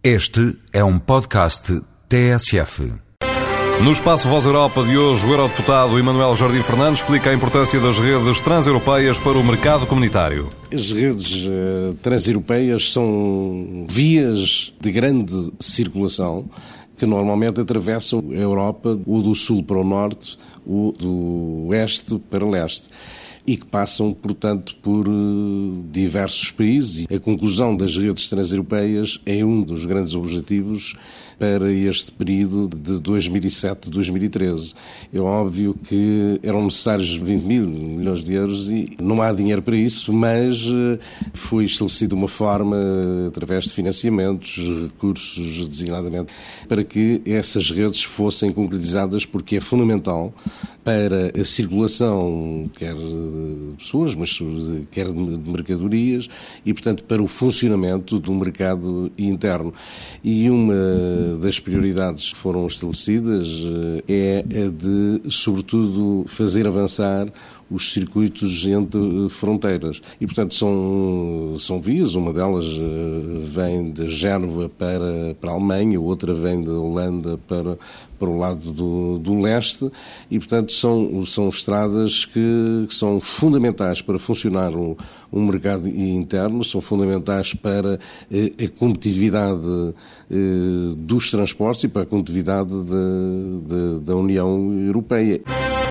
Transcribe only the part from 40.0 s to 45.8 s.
mas eh, foi estabelecida uma forma, através de financiamentos, recursos